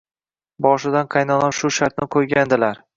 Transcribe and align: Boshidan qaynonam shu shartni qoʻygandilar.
Boshidan 0.67 1.11
qaynonam 1.17 1.55
shu 1.61 1.75
shartni 1.79 2.13
qoʻygandilar. 2.19 2.87